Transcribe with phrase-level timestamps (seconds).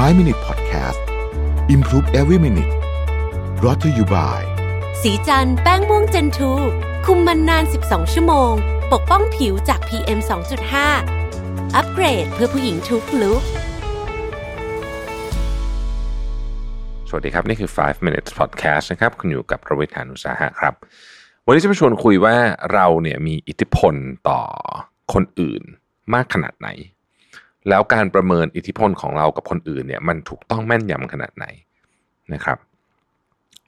[0.00, 1.00] 5 Minute Podcast
[1.74, 2.72] Improve Every Minute
[3.64, 4.40] r o t to you by
[5.02, 6.52] สีจันแป้งม่วงเจนทู
[7.06, 8.52] คุมมันนาน 12 ชั่วโมง
[8.92, 10.18] ปกป้องผิวจาก PM
[10.96, 13.42] 2.5 อัปเกรดเพื่อผู้หญิงทุกลุก
[17.08, 20.74] สวัสดีครับ นี่คือ 5 minutes podcast นะครับ คุณอยู่กับประวิทยานุสาหะครับ
[21.46, 22.36] วันนี้จะมาชวนคุยว่า
[22.72, 23.94] เราเนี่ยมีอิทธิพล
[24.28, 24.40] ต่อ
[25.12, 25.62] คนอื่น
[26.14, 26.70] มากขนาดไหน
[27.68, 31.46] แล้วการประเมินอิทธิพลของเรากับคนอื่นเนี่ยมันถูกต้องแม่นยำขนาดไหน
[32.34, 32.58] นะครับ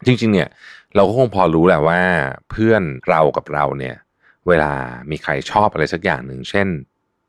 [0.06, 0.48] จริงๆเนี่ย
[0.95, 2.00] เราก็คงพอรู้แหละว่า
[2.50, 3.96] เพื่อนเรากับเราเนี่ย
[4.48, 4.72] เวลา
[5.10, 6.66] มีใครชอบอะไรสักอย่างหนึ่งเช่น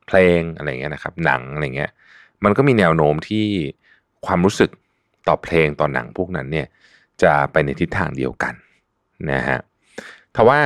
[0.08, 1.92] เพลงอะไรเงี้ยนะครับ หนังอะไรเงี้ย
[2.44, 3.46] มันก็มีแนวโน้มที่
[4.26, 4.70] ความรู้สึก
[5.28, 6.68] ต่อเพลงต่อหนังพวกนั้นเนี่ย
[7.24, 8.54] จะไปในทิศทางเดียวกัน
[9.32, 9.60] นะฮะ
[10.36, 10.60] ทว่า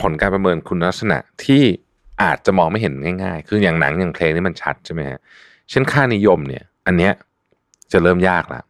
[0.00, 1.62] ผลการประเมินคุณลักษณะที่
[2.22, 5.18] อาจจะมองไม่เห็นง่ายๆ คืออย่างหนังอย่างเพลงนี่มันชัดใช่ไหมฮะ
[5.70, 7.12] เช่นค่านิยมเนี่ย อันเนี้ย
[7.92, 8.64] จะเริ่มยากล้ว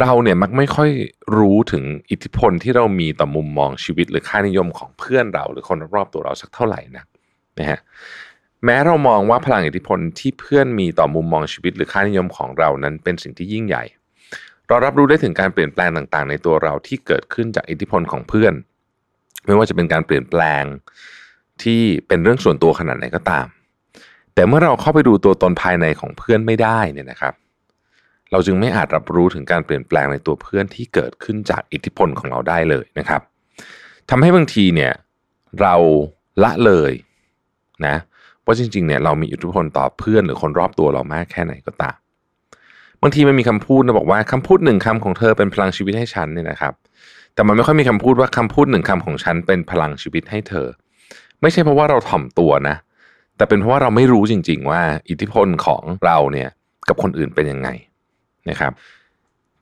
[0.00, 0.90] เราเนี่ยมักไม่ค่อย
[1.38, 7.04] รู้ถึงอิทธิพลที่เรามีต่อมุมมองชีวิต หรือค่านิยมของเพื่อนเรา หรือคนรอบตัวเราสักเท่าไหร่นะ
[7.58, 7.80] นะฮะ
[8.64, 13.84] แม้เรามองว่าพลังอิทธิพลที่เพื่อนมีต่อมุมมองชีวิต หรือค่านิยมของเรานั้นเป็นสิ่งที่ยิ่งใหญ่
[14.68, 18.54] เรารับรู้ได้ถึงการเปลี่ยนแปลงต่างๆ ในตัวเราที่เกิดขึ้นจากอิทธิพลของเพื่อน
[19.46, 20.64] ไม่ว่าจะเป็นการเปลี่ยนแปลง
[21.64, 23.46] ที่เป็นเรื่องส่วนตัวขนาดไหนก็ตาม
[24.34, 27.34] แต่เมื่อเราเข้าไปดูตัวตนภายในของเพื่อนไม่ได้เนี่ยนะครับ
[28.32, 33.20] เราจึงไม่อาจรับรู้ถึงการเปลี่ยนแปลงในตัวเพื่อนที่เกิดขึ้นจากอิทธิพลของเราได้เลยนะครับ
[34.10, 34.92] ทำให้บางทีเนี่ย
[35.60, 35.74] เรา
[36.42, 36.92] ละเลย
[37.86, 37.96] นะ
[38.44, 41.96] ว่าจริงๆเนี่ยเรามีอิทธิพลต่อเพื่อนหรือคนรอบตัวเรามากแค่ไหนก็ตาม
[43.02, 46.72] บางทีมันมีคำพูดนะบอกว่าคำพูดหนึ่งคำของเธอเป็นพลังชีวิตให้ฉันเนี่ยนะครับ
[47.34, 50.66] แต่มันไม่ค่อยมีคำพูดว่าคำพูดหนึ่งคำของฉันเป็นพลังชีวิตให้เธอ
[51.42, 52.76] ไม่ใช่เพราะว่าเราถ่อมตัวนะ
[53.36, 56.48] แต่เป็นเพราะว่าเราไม่รู้จริง ๆ ว่า อิทธิพลของเราเนี่ย
[56.88, 57.68] กับคนอื่นเป็นยังไง
[58.50, 58.72] นะครับ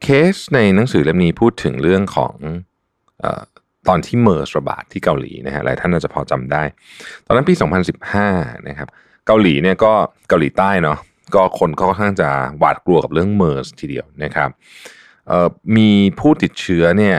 [0.02, 2.34] เคสในหนังสือเล่มนี้พูดถึงเรื่องของ
[3.22, 3.24] อ
[3.88, 6.62] ตอนที่เมอร์สระบาดที่เกาหลีนะฮะหลายท่านอาจจะพอจำได้
[7.26, 7.54] ตอนนั้นปี
[8.10, 8.88] 2015นะครับ
[9.26, 9.92] เกาหลีเนี่ยก็
[10.28, 10.98] เกาหลีใต้เนาะ
[11.34, 14.50] ก็คนก็ค่อนข้างจะหวาดกลัวกับเรื่องเมอร์สทีเดียวนะครับ
[15.76, 17.19] มีผู้ติดเชื้อเนี่ย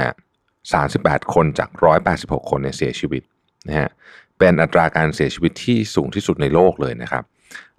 [0.65, 1.69] 38 คนจาก
[2.09, 3.21] 186 คนเนี่ยเสียชีวิต
[3.67, 3.89] นะฮะ
[4.39, 7.23] เป็นอัตราการเสียชีวิตที่สูงที่สุดในโลกเลยนะครับ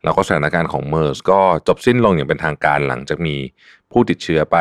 [0.04, 3.36] แล้วก็สถานการณ์ของเมอร์สก็จบสิ้นลงอย่างเป็นทางการหลังจากมี
[3.92, 4.56] ผู้ติดเชื้อไป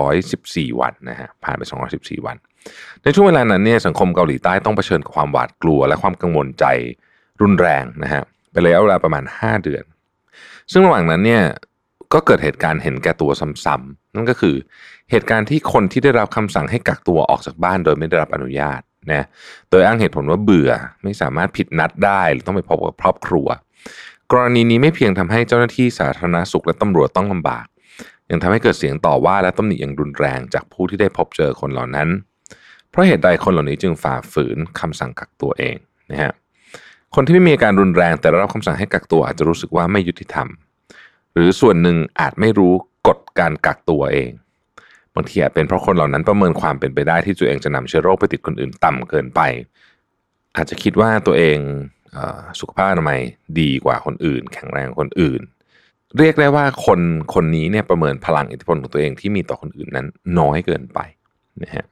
[0.00, 1.62] 214 วันนะฮะผ่านไป
[1.94, 2.36] 214 วัน
[3.02, 6.64] ในช่วงเวลานั้นเนี่ยสังคมเกาหลีใต้ต้องเผชิญกับความหวาดกลัว และความกังวลใจ
[7.42, 8.22] รุนแรงนะฮะ
[8.52, 9.84] เป็นระยะเวลาประมาณ 5 เดือน
[10.72, 11.44] ซึ่งระหว่างนั้นเนี่ย
[12.14, 13.30] ก็เกิดเหตุการณ์เห็นแก่ตัว
[13.64, 14.56] ซ้ำๆนั่นก็คือ
[15.10, 18.80] เหตุการณ์ที่คนที่ได้รับคำสั่งให้กักตัวออกจากบ้านโดยไม่ได้รับอนุญาต
[19.12, 19.22] นะ
[19.70, 20.70] โดยอ้างเหตุผลว่าเบื่อ
[21.02, 23.46] ไม่สามารถผิดนัดได้หรือต้องไปพบกับครอบครัว
[24.32, 27.66] กรณีนี้ไม่เพียงทำให้เจ้าหน้าที่สาธารณสุขและตำรวจต้องลำบาก
[28.30, 32.08] ยังทำให้เกิดเสียงต่อว่าและตำหนิอย่างรุนแรงจากผู้ที่ได้พบเจอคนเหล่านั้น
[32.90, 35.76] เพราะเหตุใดคนเหล่านี้จึงฝ่าฝืนคำสั่งกักตัวเอง
[36.10, 36.32] นะฮะ
[37.14, 40.48] คนที่ไม่มีการรุนแรงแต่ได้รับคำสั่งให้กักตัวอาจจะรู้สึกว่าไม่ยุติธรรม
[41.34, 42.74] หรือส่วนหนึ่งอาจไม่รู้
[43.08, 44.30] กฎการกักตัวเอง
[45.16, 49.40] บางทีอาจเป็นเพราะคนเหล่านั้นประเมินความเป็นไปได้ที่ตัวเองจะนำเชื้อโรคไปติดคนอื่นต่ำเกินไป
[50.56, 51.58] อาจจะคิดว่าตัวเอง
[52.60, 53.20] สุขภาพอนามัย
[53.60, 55.40] ดีกว่าคนอื่น แข็งแรงคนอื่น
[56.18, 57.00] เรียกได้ว่าคน
[57.34, 60.06] คนนี้เนี่ยประเมินพลังอิทธิพลของตัวเองที่มีต่อคนอื่นนั้น
[60.38, 60.98] น้อยเกินไป
[61.62, 61.86] นะฮะ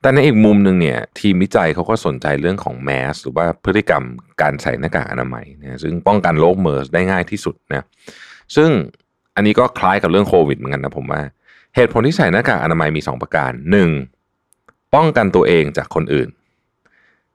[0.00, 4.02] แต่ในอีกมุมหนึ่งเนี่ยทีมวิจัยเขาก็สนใจเรื่องของแมสหรือว่าพฤติกรรม
[4.42, 7.86] การใส่หน้ากากอนามัยนะซึ่งป้องกันโรคเมอร์สได้ง่ายที่สุดนะ
[8.56, 8.70] ซึ่ง
[9.36, 11.20] อันนี้ก็คล้ายกับเรื่องโควิดเหมือนกันนะผมว่า
[11.76, 13.52] เหตุผลที่ใส่หน้ากากอนามัยมี 2 ประการ
[14.22, 14.94] 1.
[14.94, 16.28] ป้องกันตัวเองจากคนอื่น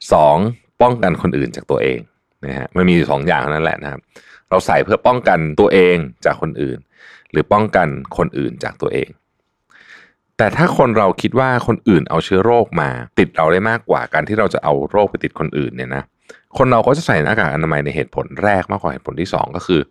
[0.07, 0.81] 2.
[0.81, 1.99] ป้องกันคนอื่นจากตัวเอง
[2.45, 4.01] นะฮะมันมีสองอย่างนั่นแหละนะครับ
[4.49, 5.95] เราใส่เพื่อป้องกันตัวเอง
[6.25, 6.77] จากคนอื่น
[7.31, 9.09] หรือป้องกันคนอื่นจากตัวเอง
[10.37, 12.89] แต่ถ้าคนเราคิดว่าคนอื่นเอาเชื้อโรคมา
[13.19, 16.03] ติดเราได้มากกว่าการที่เราจะเอาโรคไปติดคนอื่นเนี่ยนะ
[16.57, 19.81] คนเราก็จะใส่หน้ากากอนามัยในเหตุผลแรกมากกว่าเหตุผลที่ 2 ก็คือ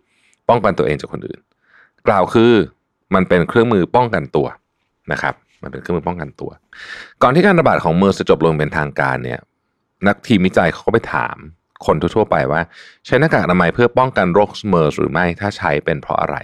[0.49, 1.39] ป้องกันตัวเองจากคนอื่น
[2.07, 2.53] กล่าวคือ
[3.15, 4.47] มันเป็นเครื่องมือป้องกันตัว
[5.11, 5.33] นะครับ
[5.63, 6.51] มันเป็นเครื่องมือป้องกันตัว
[7.21, 9.39] ก่อนที่การระบาดของเมอร์จะจบลงเป็นทางการเนี่ย
[10.07, 11.37] นักทีมวิจัยเขาก็ไปถาม
[11.85, 12.61] คนทั่วไปว่า
[13.05, 16.37] ใช้หน้ากากอนามัยเพื่อป้องกันโรคเมอร์หรือไม่ถ้าใช้เป็นเพราะอะไร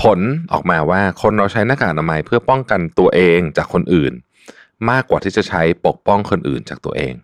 [0.00, 0.18] ผล
[0.52, 4.12] ออกมาว่าคนเราใช้หน้ากากอนามัยเพื่อป้องกันตัวเองจากคนอื่น
[4.90, 7.14] มากกว่าที่จะใช้ปกป้องคนอื่นจากตัวเอง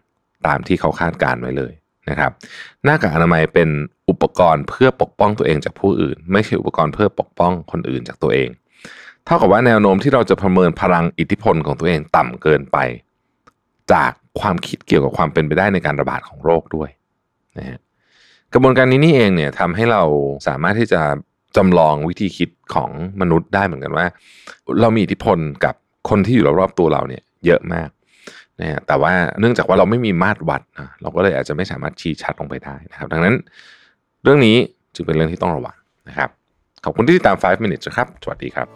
[0.46, 1.72] ตามที่เขาคาดการไว้เลย
[2.08, 2.32] นะครับ
[2.84, 3.68] หน้ากากอนามัยเป็น
[4.08, 8.48] อุปกรณ์เพื่อปกป้องตัวเองจากผู้อื่น ไม่ใช่อุปกรณ์เพื่อปกป้องคนอื่นจากตัวเอง
[9.24, 12.78] เท่ากับว่าแนวโน้มที่เราจะประเมินพลังอิทธิพลของตัวเองต่ำเกินไป
[13.92, 14.10] จาก
[14.40, 16.90] ความคิดเกี่ยวกับความเป็นไปได้ในการระบาดของโรคด้วย
[17.58, 17.78] นะฮะ
[18.52, 20.02] กระบวนการนี้นี่เองเนี่ยทำให้เรา
[20.46, 21.02] สามารถที่จะ
[21.56, 22.90] จจำลองวิธีคิดของ
[23.20, 24.06] มนุษย์ได้เหมือนกันว่า
[24.80, 25.74] เรามีอิทธิพลกับ
[26.08, 27.88] คนที่อยู่รอบๆตัวเราเนี่ย เยอะมาก
[28.60, 33.34] นะฮะแต่ว่าเนื่องจากว่าเราไม่มีมาตรวัดนะเราก็เลยอาจจะไม่สามารถชี้ชัดลงไปได้นะครับ ดังนั้น
[34.22, 34.56] เรื่องนี้
[34.94, 35.76] จึงเป็นเรื่องที่ต้องระวัง
[36.08, 36.30] นะครับ
[36.84, 38.68] ขอบคุณที่ติดตาม 5 minutes นะครับ สวัสดีครับ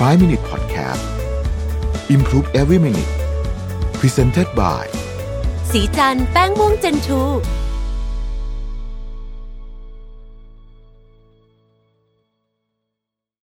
[0.00, 1.02] 5 Minute Podcast
[2.14, 3.12] Improve Every Minute
[4.00, 4.84] Presented by
[5.72, 7.22] สีจันแป้งม่วงเจนทู